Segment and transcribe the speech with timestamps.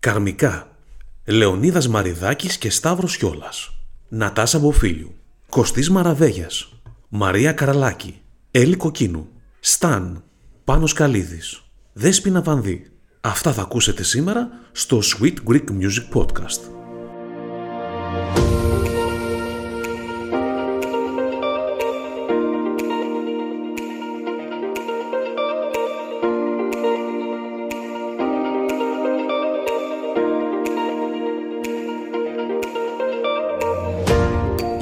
[0.00, 0.76] Καρμικά.
[1.24, 3.70] Λεωνίδας Μαριδάκης και Σταύρος Χιόλας.
[4.08, 5.14] Νατάσα Μποφίλιου.
[5.48, 6.72] Κωστής Μαραβέγιας.
[7.08, 8.20] Μαρία Καραλάκη.
[8.50, 9.28] Έλλη Κοκκίνου.
[9.60, 10.24] Σταν.
[10.64, 11.62] Πάνος Καλίδης.
[11.92, 12.90] Δέσποινα Βανδύ.
[13.20, 16.79] Αυτά θα ακούσετε σήμερα στο Sweet Greek Music Podcast.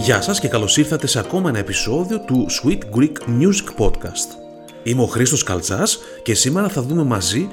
[0.09, 4.29] Γεια σας και καλώς ήρθατε σε ακόμα ένα επεισόδιο του Sweet Greek Music Podcast.
[4.83, 7.49] Είμαι ο Χρήστος Καλτσάς και σήμερα θα δούμε μαζί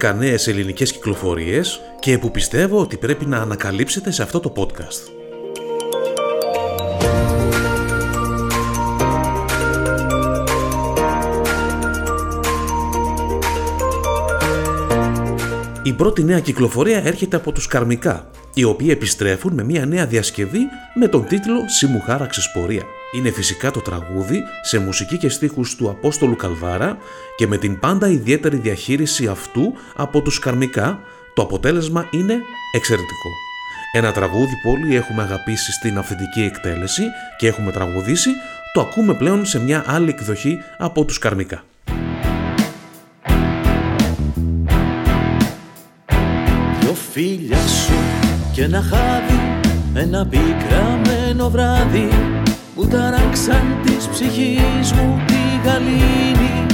[0.00, 5.10] 10 νέες ελληνικές κυκλοφορίες και που πιστεύω ότι πρέπει να ανακαλύψετε σε αυτό το podcast.
[15.82, 20.58] Η πρώτη νέα κυκλοφορία έρχεται από τους Καρμικά, οι οποίοι επιστρέφουν με μια νέα διασκευή
[20.94, 22.82] με τον τίτλο «Σι μου χάραξες πορεία».
[23.16, 26.98] Είναι φυσικά το τραγούδι σε μουσική και στίχους του Απόστολου Καλβάρα
[27.36, 31.00] και με την πάντα ιδιαίτερη διαχείριση αυτού από τους Καρμικά,
[31.34, 32.38] το αποτέλεσμα είναι
[32.76, 33.28] εξαιρετικό.
[33.92, 37.02] Ένα τραγούδι που όλοι έχουμε αγαπήσει στην αυθεντική εκτέλεση
[37.38, 38.30] και έχουμε τραγουδήσει,
[38.72, 41.62] το ακούμε πλέον σε μια άλλη εκδοχή από τους Καρμικά.
[46.80, 48.19] Δυο φίλια σου
[48.60, 49.40] και ένα χάδι
[49.94, 52.08] Ένα πικραμένο βράδυ
[52.74, 56.66] Που ταράξαν της ψυχής μου τη γαλήνη.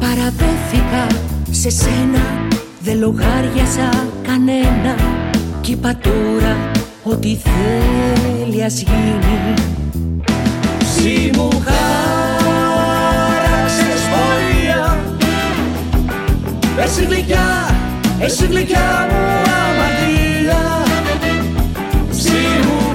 [0.00, 1.06] Παραδόθηκα
[1.50, 2.46] σε σένα
[2.80, 4.94] Δεν λογάριασα κανένα.
[5.60, 6.70] Κι είπα τώρα
[7.02, 9.54] ότι θέλει ας γίνει.
[10.94, 12.90] Συ μου χάραξες
[14.10, 14.98] πορεία
[16.84, 17.67] Εσύ γλυκιά,
[18.20, 20.84] εσύ γλυκιά μου αμαρτία
[22.10, 22.30] Συ
[22.64, 22.94] μου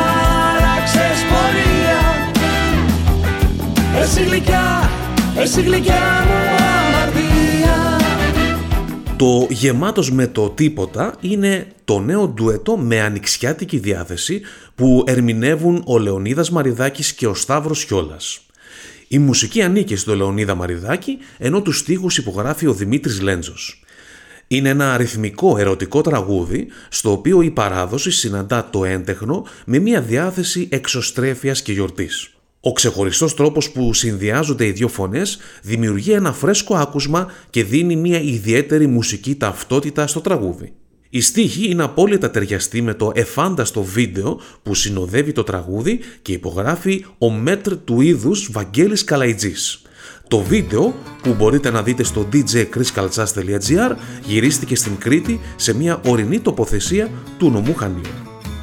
[0.00, 2.00] χάραξες πορεία
[4.02, 4.90] Εσύ γλυκιά,
[5.38, 6.34] εσύ γλυκιά μου
[6.68, 8.00] αμαρτία
[9.16, 14.40] Το «Γεμάτος με το τίποτα» είναι το νέο ντουέτο με ανοιξιάτικη διάθεση
[14.74, 18.40] που ερμηνεύουν ο Λεωνίδας Μαριδάκης και ο Σταύρος Χιόλας.
[19.08, 23.82] Η μουσική ανήκει στο Λεωνίδα Μαριδάκη, ενώ τους στίχους υπογράφει ο Δημήτρης Λέντζος.
[24.52, 30.68] Είναι ένα αριθμικό ερωτικό τραγούδι, στο οποίο η παράδοση συναντά το έντεχνο με μια διάθεση
[30.70, 32.30] εξωστρέφειας και γιορτής.
[32.60, 38.20] Ο ξεχωριστός τρόπος που συνδυάζονται οι δύο φωνές δημιουργεί ένα φρέσκο άκουσμα και δίνει μια
[38.20, 40.72] ιδιαίτερη μουσική ταυτότητα στο τραγούδι.
[41.10, 47.04] Η στίχη είναι απόλυτα ταιριαστή με το εφάνταστο βίντεο που συνοδεύει το τραγούδι και υπογράφει
[47.18, 49.81] ο μέτρ του είδους Βαγγέλης Καλαϊτζής.
[50.32, 57.10] Το βίντεο που μπορείτε να δείτε στο djchriskaltsas.gr γυρίστηκε στην Κρήτη σε μια ορεινή τοποθεσία
[57.38, 58.02] του νομού Χανίου.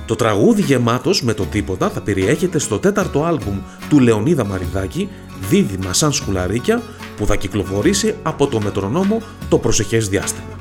[0.06, 3.60] Το τραγούδι γεμάτος με το τίποτα θα περιέχεται στο τέταρτο άλμπουμ
[3.90, 5.10] του Λεωνίδα Μαριδάκη
[5.50, 6.82] «Δίδυμα σαν σκουλαρίκια»
[7.18, 10.59] που θα κυκλοφορήσει από το μετρονόμο το προσεχές διάστημα.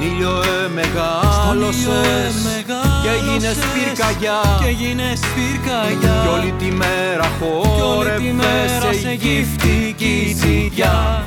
[0.00, 0.42] Στον ήλιο
[0.74, 2.34] μεγάλωσες
[3.02, 4.40] και έγινες πυρκαγιά.
[4.60, 6.22] Και γίνες πυρκαγιά.
[6.22, 11.26] Κι όλη τη μέρα χόρευες σε γυφτική τσιγιά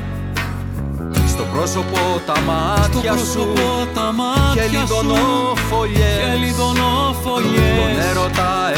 [1.28, 8.00] Στο πρόσωπο τα μάτια Στο σου πρόσωπο τα μάτια και σου λιδονόφωλιες Και λιδονόφωλιες Τον
[8.10, 8.72] έρωτα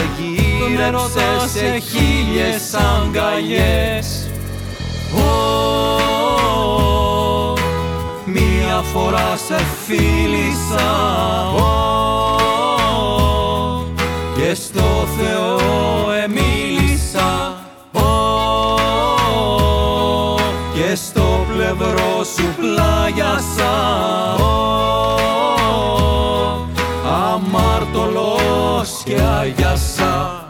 [0.59, 4.29] Τον έρωτα εγύρεψες σε χίλιες αγκαλιές.
[5.15, 5.74] Ω,
[8.95, 10.87] φορά σε φίλησα.
[11.49, 11.63] Ω,
[14.37, 15.59] Και στο Θεό
[16.23, 17.53] εμίλησα.
[17.93, 17.99] Ω,
[20.73, 23.73] Και στο πλευρό σου πλάγιασα.
[24.35, 24.43] Ω,
[27.33, 30.43] Αμαρτωλός και αγιασά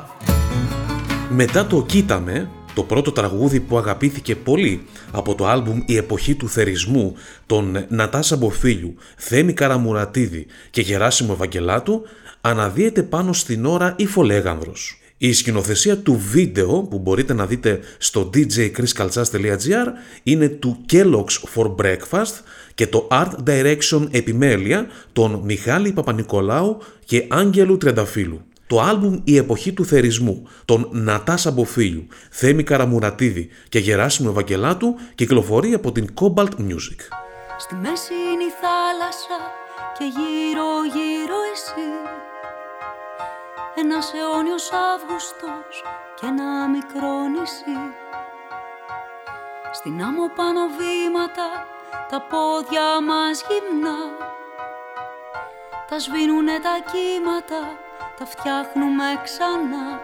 [1.29, 6.49] Μετά το «Κοίταμε», το πρώτο τραγούδι που αγαπήθηκε πολύ από το άλμπουμ «Η εποχή του
[6.49, 7.15] θερισμού»
[7.45, 12.01] των Νατάσα Μποφίλιου, Θέμη Καραμουρατίδη και Γεράσιμο Ευαγγελάτου,
[12.41, 14.99] αναδύεται πάνω στην ώρα η Φολέγανδρος.
[15.17, 19.87] Η σκηνοθεσία του βίντεο που μπορείτε να δείτε στο djchriskaltsas.gr
[20.23, 22.33] είναι του Kellogg's for Breakfast
[22.73, 28.41] και το Art Direction επιμέλεια των Μιχάλη Παπανικολάου και Άγγελου Τρενταφύλου.
[28.67, 35.73] Το άλμπουμ «Η εποχή του θερισμού» των Νατάσα Μποφίλιου, Θέμη Καραμουρατίδη και Γεράσιμο Ευαγγελάτου κυκλοφορεί
[35.73, 36.99] από την Cobalt Music.
[37.57, 39.39] Στη μέση είναι η θάλασσα
[39.97, 41.89] και γύρω γύρω εσύ.
[43.75, 45.73] Ένας αιώνιος Αύγουστος
[46.17, 47.79] και ένα μικρό νησί.
[49.77, 51.47] Στην άμμο πάνω βήματα
[52.09, 53.99] τα πόδια μας γυμνά.
[55.89, 57.61] Τα σβήνουνε τα κύματα,
[58.19, 59.99] τα φτιάχνουμε ξανά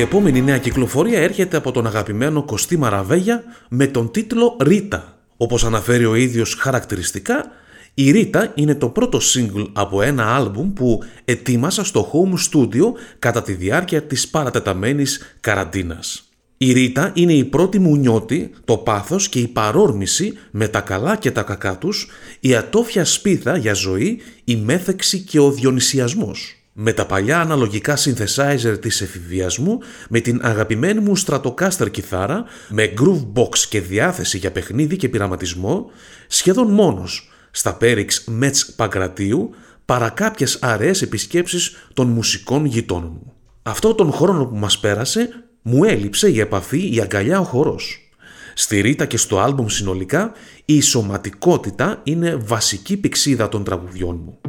[0.00, 5.18] Η επόμενη νέα κυκλοφορία έρχεται από τον αγαπημένο Κωστή Μαραβέγια με τον τίτλο «Ρίτα».
[5.36, 7.50] Όπως αναφέρει ο ίδιος χαρακτηριστικά,
[7.94, 13.42] η Ρίτα είναι το πρώτο single από ένα άλμπουμ που ετοίμασα στο home studio κατά
[13.42, 16.28] τη διάρκεια της παρατεταμένης καραντίνας.
[16.56, 21.16] Η Ρίτα είναι η πρώτη μου νιώτη, το πάθος και η παρόρμηση με τα καλά
[21.16, 22.08] και τα κακά τους,
[22.40, 26.59] η ατόφια σπίθα για ζωή, η μέθεξη και ο διονυσιασμός.
[26.72, 29.78] Με τα παλιά αναλογικά synthesizer της εφηβείας μου,
[30.08, 35.90] με την αγαπημένη μου Stratocaster κιθάρα, με groove box και διάθεση για παιχνίδι και πειραματισμό,
[36.26, 39.50] σχεδόν μόνος, στα Πέριξ Μέτς Παγκρατίου,
[39.84, 43.32] παρά κάποιες αραιές επισκέψεις των μουσικών γειτόνων μου.
[43.62, 45.28] Αυτό τον χρόνο που μας πέρασε,
[45.62, 48.10] μου έλειψε η επαφή, η αγκαλιά, ο χορός.
[48.54, 50.32] Στη Ρίτα και στο άλμπομ συνολικά,
[50.64, 54.39] η σωματικότητα είναι βασική πηξίδα των τραγουδιών μου.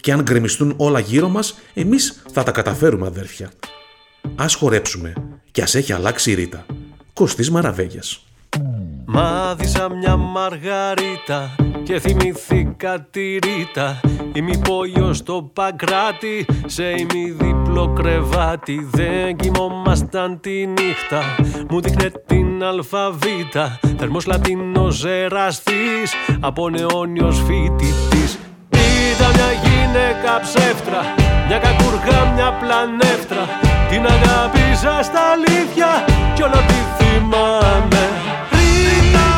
[0.00, 3.50] Και αν γκρεμιστούν όλα γύρω μας, εμείς θα τα καταφέρουμε αδέρφια.
[4.36, 5.12] Ας χορέψουμε
[5.50, 6.66] και ας έχει αλλάξει η Ρίτα.
[7.12, 8.24] Κωστής Μαραβέγιας.
[9.04, 14.00] Μάθησα μια μαργαρίτα και θυμηθήκα τη Ρίτα
[14.32, 21.22] Ημιπόλιο στο Παγκράτη σε ημιδιπλό κρεβάτι Δεν κοιμόμασταν τη νύχτα,
[21.70, 28.38] μου δείχνε την αλφαβήτα Θερμός Λατίνος εραστής, από νεόνιος φοιτητής
[29.08, 31.00] Ήταν μια γυναίκα ψεύτρα,
[31.46, 33.42] μια κακούργα, μια πλανεύτρα.
[33.90, 35.90] Την αγάπησα στα αλήθεια
[36.34, 38.04] κι όλο τη θυμάμαι.
[38.54, 39.28] Ρίτα!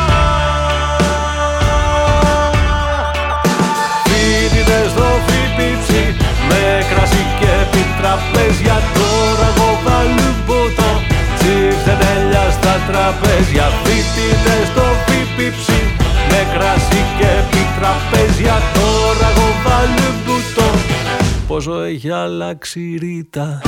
[4.07, 6.03] Φοιτητές στο φοιτητσί
[6.49, 8.77] με κρασί και επιτραπέζια.
[8.97, 10.89] Τώρα εγώ παλουμπούτο
[11.37, 13.65] Τσίφτε τέλεια στα τραπέζια.
[13.83, 15.81] Φοιτητές στο φοιτητσί
[16.29, 17.29] με κρασί και
[17.73, 20.77] επιτραπέζια τώρα εγώ παλουμπούτο
[21.47, 23.61] Πόσο έχει αλλάξει η Ρίτα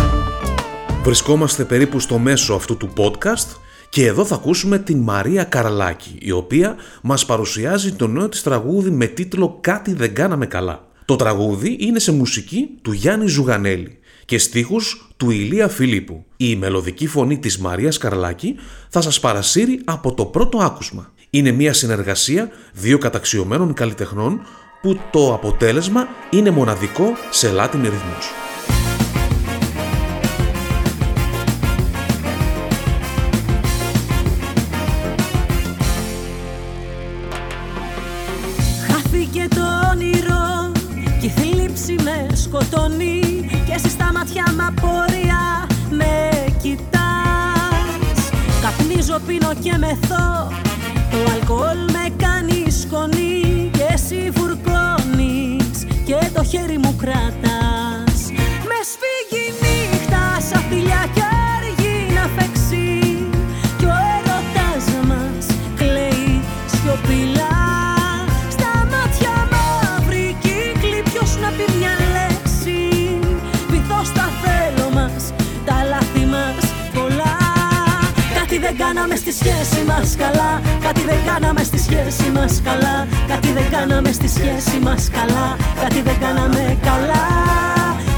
[1.03, 3.57] Βρισκόμαστε περίπου στο μέσο αυτού του podcast
[3.89, 8.89] και εδώ θα ακούσουμε την Μαρία Καρλάκη, η οποία μας παρουσιάζει το νέο της τραγούδι
[8.89, 10.87] με τίτλο «Κάτι δεν κάναμε καλά».
[11.05, 16.25] Το τραγούδι είναι σε μουσική του Γιάννη Ζουγανέλη και στίχους του Ηλία Φιλίππου.
[16.37, 18.55] Η μελωδική φωνή της Μαρίας Καρλάκη
[18.89, 21.13] θα σας παρασύρει από το πρώτο άκουσμα.
[21.35, 24.41] Είναι μια συνεργασία δύο καταξιωμένων καλλιτεχνών
[24.81, 28.31] που το αποτέλεσμα είναι μοναδικό σε Latin ρυθμούς.
[38.87, 40.71] Χάθηκε το όνειρο
[41.19, 46.29] και η θλίψη με σκοτώνει και εσύ στα μάτια μ' απορία με
[46.61, 48.29] κοιτάς
[48.61, 50.63] Καπνίζω, πίνω και μεθώ
[51.25, 57.64] το αλκοόλ με κάνει σκονή και εσύ φουρκώνεις και το χέρι μου κρατάς
[79.39, 80.61] σχέση μας καλά.
[80.85, 83.07] Κάτι δεν κάναμε στη σχέση μας καλά.
[83.27, 85.57] Κάτι δεν κάναμε στη σχέση μας καλά.
[85.81, 87.23] Κάτι δεν κάναμε καλά.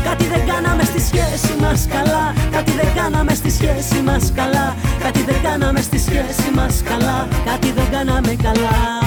[0.07, 2.33] Κάτι δεν κάναμε στη σχέση μας καλά.
[2.51, 4.75] Κάτι δεν κάναμε στη σχέση μας καλά.
[5.03, 7.27] Κάτι δεν κάναμε στη σχέση μας καλά.
[7.45, 9.06] Κάτι δεν κάναμε καλά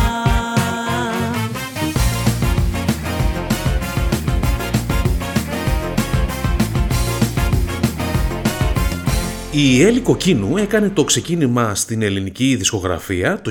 [9.52, 13.50] Η Έλλη Κοκκίνου έκανε το ξεκίνημα στην ελληνική δισκογραφία το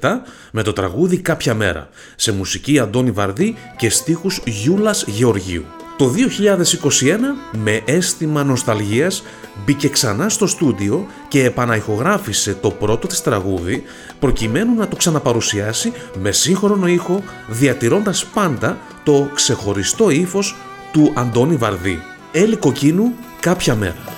[0.00, 0.08] 1997
[0.52, 5.64] με το τραγούδι «Κάποια μέρα» σε μουσική Αντώνη Βαρδί και στίχους Γιούλας Γεωργίου.
[5.96, 7.16] Το 2021
[7.58, 9.22] με αίσθημα νοσταλγίας
[9.64, 13.82] μπήκε ξανά στο στούντιο και επαναηχογράφησε το πρώτο της τραγούδι
[14.18, 20.56] προκειμένου να το ξαναπαρουσιάσει με σύγχρονο ήχο διατηρώντας πάντα το ξεχωριστό ύφος
[20.92, 22.02] του Αντώνη Βαρδί.
[22.32, 24.17] Έλλη Κοκκίνου κάποια μέρα.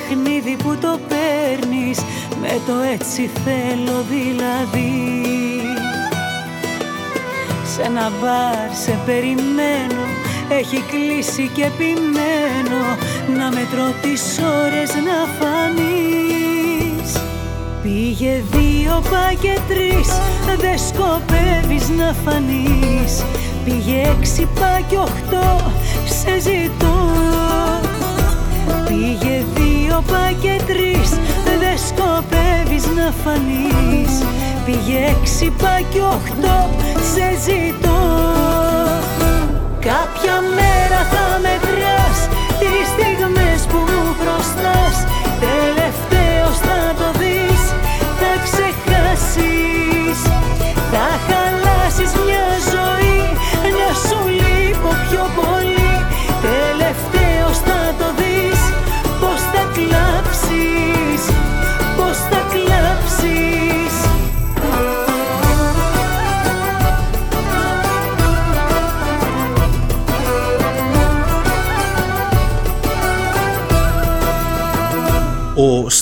[0.00, 1.98] Παιχνίδι που το παίρνεις
[2.40, 5.22] με το έτσι θέλω δηλαδή.
[7.74, 10.04] Σε ένα μπαρ σε περιμένω
[10.48, 12.82] έχει κλείσει και επιμένω
[13.38, 14.22] να μετρώ τις
[14.64, 17.20] ώρες να φανείς.
[17.82, 20.08] Πήγε δύο πά και τρεις
[20.60, 23.24] δεν σκοπεύεις να φανείς.
[23.64, 25.72] Πήγε έξι πά και οχτώ
[26.04, 27.10] σε ζητώ.
[28.88, 29.59] Πήγε δύο
[30.06, 31.10] πά και τρεις
[31.44, 34.14] Δεν σκοπεύεις να φανείς.
[34.64, 36.70] Πήγε έξι πά και οχτώ
[37.12, 38.00] Σε ζητώ.
[39.80, 42.18] Κάποια μέρα θα μετράς
[42.58, 44.96] Τις στιγμές που μου χρωστάς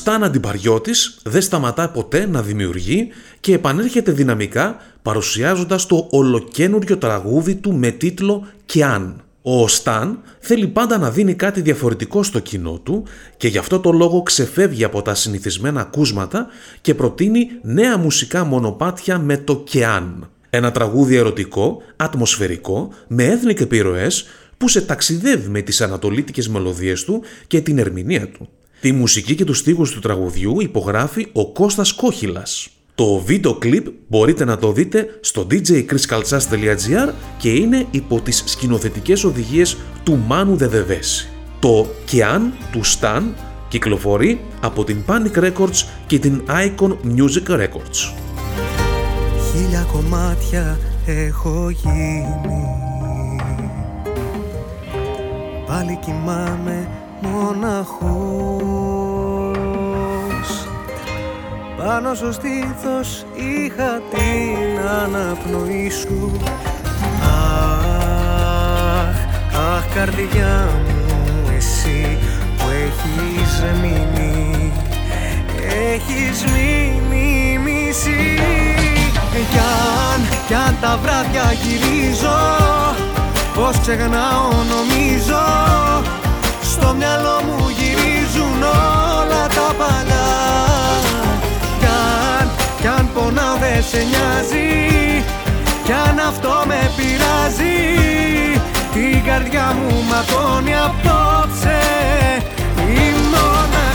[0.08, 3.08] Ο Σταν Αντιπαριώτης δεν σταματά ποτέ να δημιουργεί
[3.40, 9.22] και επανέρχεται δυναμικά παρουσιάζοντας το ολοκένουργιο τραγούδι του με τίτλο «Κι αν».
[9.42, 13.04] Ο Σταν θέλει πάντα να δίνει κάτι διαφορετικό στο κοινό του
[13.36, 16.46] και γι' αυτό το λόγο ξεφεύγει από τα συνηθισμένα ακούσματα
[16.80, 20.30] και προτείνει νέα μουσικά μονοπάτια με το «Κεάν».
[20.50, 27.22] Ένα τραγούδι ερωτικό, ατμοσφαιρικό, με έθνικ επιρροές που σε ταξιδεύει με τις ανατολίτικες μελωδίες του
[27.46, 28.48] και την ερμηνεία του.
[28.80, 32.68] Τη μουσική και τους στίχους του τραγουδιού υπογράφει ο Κώστας Κόχυλας.
[32.94, 39.76] Το βίντεο κλιπ μπορείτε να το δείτε στο djchriskaltsas.gr και είναι υπό τις σκηνοθετικές οδηγίες
[40.04, 41.28] του Μάνου Δεδεβέση.
[41.60, 43.34] Το «Κεάν» του Σταν
[43.68, 48.12] κυκλοφορεί από την Panic Records και την Icon Music Records.
[49.52, 52.88] Χίλια κομμάτια έχω γίνει
[55.66, 56.88] Πάλι κοιμάμαι
[57.20, 58.78] μοναχός
[61.76, 66.32] πάνω στο στήθος είχα την αναπνοή σου
[67.22, 69.16] Αχ,
[69.76, 72.18] αχ καρδιά μου εσύ
[72.56, 74.72] που έχεις μείνει.
[75.92, 78.38] Έχεις μείνει μισή.
[79.50, 82.38] Κι αν, κι αν τα βράδια γυρίζω
[83.54, 85.42] Πως ξεχνάω νομίζω
[86.88, 88.62] Στο μυαλό μου γυρίζουν
[89.20, 90.28] όλα τα παλιά.
[92.80, 95.24] Κι αν πονάω δεν σε νοιάζει.
[95.84, 97.78] Κι αν αυτό με πειράζει.
[98.92, 101.80] Την καρδιά μου ματώνει απόψε.
[102.76, 103.87] Η μοναξιά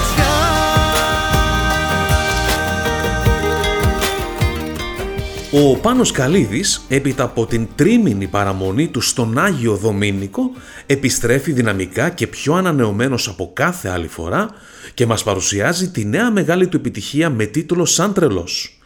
[5.55, 10.51] Ο Πάνος Καλίδης, έπειτα από την τρίμηνη παραμονή του στον Άγιο Δομήνικο,
[10.86, 14.50] επιστρέφει δυναμικά και πιο ανανεωμένος από κάθε άλλη φορά
[14.93, 18.79] και μας παρουσιάζει τη νέα μεγάλη του επιτυχία με τίτλο «Σαν τρελός».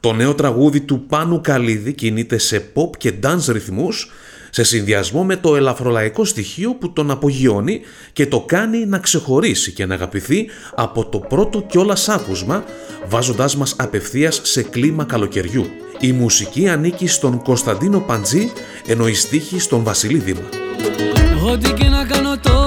[0.00, 4.10] Το νέο τραγούδι του Πάνου Καλίδη κινείται σε pop και dance ρυθμούς
[4.50, 7.80] σε συνδυασμό με το ελαφρολαϊκό στοιχείο που τον απογειώνει
[8.12, 12.64] και το κάνει να ξεχωρίσει και να αγαπηθεί από το πρώτο κιόλας άκουσμα
[13.08, 15.66] βάζοντάς μας απευθείας σε κλίμα καλοκαιριού.
[16.04, 18.52] Η μουσική ανήκει στον Κωνσταντίνο Παντζή
[18.86, 20.48] ενώ η στίχη στον Βασιλή Δήμα.
[21.50, 22.61] Ό,τι και να κάνω τώρα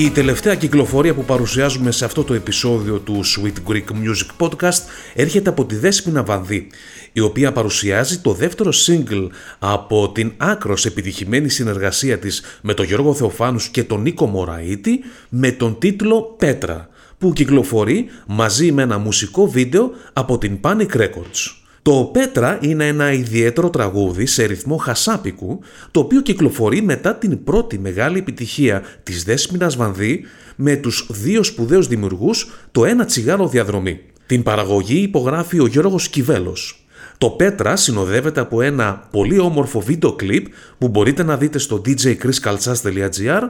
[0.00, 4.82] Η τελευταία κυκλοφορία που παρουσιάζουμε σε αυτό το επεισόδιο του Sweet Greek Music Podcast
[5.14, 6.66] έρχεται από τη Δέσποινα Βανδύ,
[7.12, 9.28] η οποία παρουσιάζει το δεύτερο single
[9.58, 15.50] από την άκρος επιτυχημένη συνεργασία της με τον Γιώργο Θεοφάνους και τον Νίκο Μωραήτη με
[15.50, 16.88] τον τίτλο «Πέτρα»,
[17.18, 21.59] που κυκλοφορεί μαζί με ένα μουσικό βίντεο από την Panic Records.
[21.82, 25.60] Το Πέτρα είναι ένα ιδιαίτερο τραγούδι σε ρυθμό χασάπικου,
[25.90, 30.24] το οποίο κυκλοφορεί μετά την πρώτη μεγάλη επιτυχία της Δέσποινας Βανδύ
[30.56, 34.00] με τους δύο σπουδαίους δημιουργούς το ένα τσιγάρο διαδρομή.
[34.26, 36.79] Την παραγωγή υπογράφει ο Γιώργος Κιβέλος.
[37.20, 40.46] Το Πέτρα συνοδεύεται από ένα πολύ όμορφο βίντεο κλιπ
[40.78, 43.42] που μπορείτε να δείτε στο djchriskaltsas.gr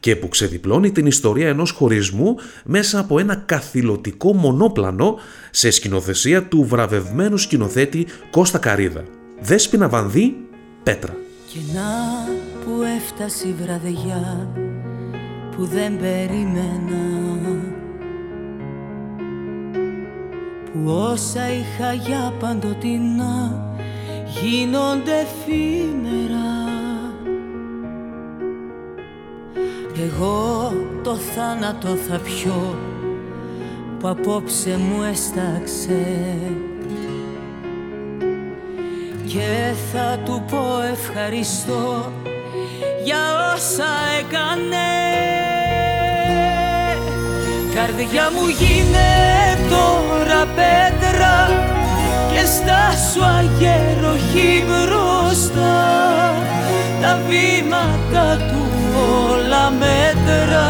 [0.00, 5.18] και που ξεδιπλώνει την ιστορία ενός χωρισμού μέσα από ένα καθηλωτικό μονόπλανο
[5.50, 9.04] σε σκηνοθεσία του βραβευμένου σκηνοθέτη Κώστα Καρίδα.
[9.40, 10.36] Δέσποινα Βανδύ,
[10.82, 11.16] Πέτρα.
[11.52, 11.90] Και να
[12.64, 14.48] που έφτασε η βραδιά
[15.56, 17.75] που δεν περίμενα
[20.84, 23.64] όσα είχα για παντοτινά
[24.40, 26.56] γίνονται εφήμερα
[30.04, 32.78] Εγώ το θάνατο θα πιω
[33.98, 36.06] που απόψε μου έσταξε.
[39.26, 42.12] Και θα του πω ευχαριστώ
[43.04, 44.86] για όσα έκανε.
[47.74, 51.36] Καρδιά μου γίνε τώρα πέτρα
[52.32, 55.84] και στάσου αγέροχη μπροστά.
[57.02, 58.66] Τα βήματα του
[59.30, 60.66] όλα μέτρα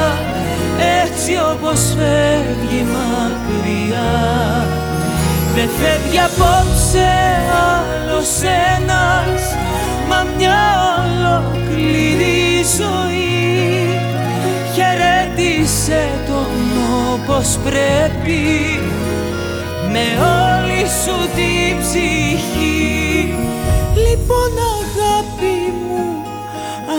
[1.04, 4.14] έτσι όπως φεύγει μακριά.
[5.54, 7.09] Δεν φεύγει απόψε
[7.70, 8.28] άλλος
[8.74, 9.40] ένας
[10.09, 10.64] μα μια
[11.02, 14.00] ολόκληρη ζωή.
[14.74, 16.65] Χαιρέτησε τον
[17.12, 18.40] όπως πρέπει
[19.92, 23.34] με όλη σου την ψυχή.
[23.94, 25.56] Λοιπόν αγάπη
[25.88, 26.04] μου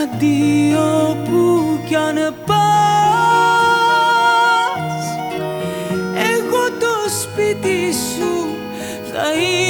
[0.01, 1.43] αντίο που
[1.87, 2.57] κι αν πας
[6.15, 8.33] Εγώ το σπίτι σου
[9.11, 9.66] θα είμαι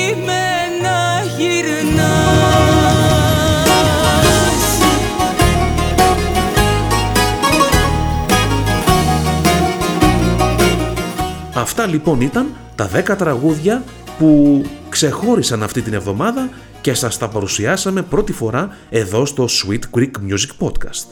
[11.80, 13.84] Αυτά λοιπόν ήταν τα 10 τραγούδια
[14.18, 16.50] που ξεχώρισαν αυτή την εβδομάδα
[16.82, 21.06] και σας τα παρουσιάσαμε πρώτη φορά εδώ στο Sweet Greek Music Podcast.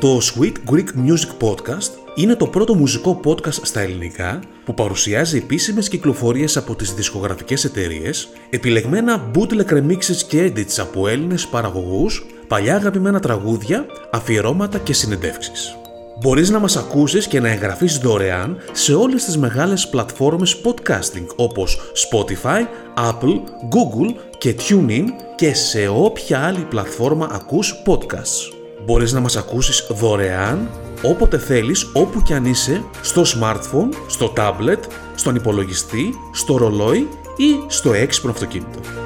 [0.00, 5.88] Το Sweet Greek Music Podcast είναι το πρώτο μουσικό podcast στα ελληνικά που παρουσιάζει επίσημες
[5.88, 13.20] κυκλοφορίες από τις δισκογραφικές εταιρείες, επιλεγμένα bootleg remixes και edits από Έλληνες παραγωγούς, παλιά αγαπημένα
[13.20, 15.78] τραγούδια, αφιερώματα και συνεντεύξεις.
[16.20, 21.78] Μπορείς να μας ακούσεις και να εγγραφείς δωρεάν σε όλες τις μεγάλες πλατφόρμες podcasting όπως
[22.10, 22.60] Spotify,
[22.96, 28.52] Apple, Google και TuneIn και σε όποια άλλη πλατφόρμα ακούς podcasts.
[28.84, 30.70] Μπορείς να μας ακούσεις δωρεάν
[31.02, 34.80] όποτε θέλεις, όπου κι αν είσαι, στο smartphone, στο tablet,
[35.14, 39.03] στον υπολογιστή, στο ρολόι ή στο έξυπνο αυτοκίνητο.